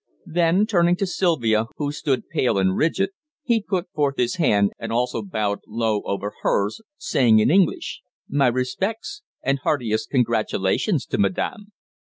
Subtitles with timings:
[0.25, 3.11] Then, turning to Sylvia, who stood pale and rigid,
[3.43, 8.47] he put forth his hand, and also bowed low over hers, saying in English: "My
[8.47, 11.67] respects and heartiest congratulations to madame."